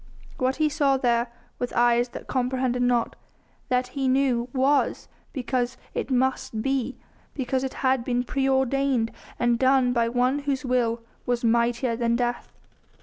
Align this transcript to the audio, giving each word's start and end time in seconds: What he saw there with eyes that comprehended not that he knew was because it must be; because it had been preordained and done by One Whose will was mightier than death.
What 0.39 0.55
he 0.55 0.67
saw 0.67 0.97
there 0.97 1.31
with 1.59 1.71
eyes 1.73 2.09
that 2.09 2.25
comprehended 2.25 2.81
not 2.81 3.15
that 3.69 3.89
he 3.89 4.07
knew 4.07 4.49
was 4.51 5.07
because 5.31 5.77
it 5.93 6.09
must 6.09 6.63
be; 6.63 6.97
because 7.35 7.63
it 7.63 7.75
had 7.85 8.03
been 8.03 8.23
preordained 8.23 9.11
and 9.37 9.59
done 9.59 9.93
by 9.93 10.09
One 10.09 10.39
Whose 10.39 10.65
will 10.65 11.03
was 11.27 11.43
mightier 11.43 11.95
than 11.95 12.15
death. 12.15 12.51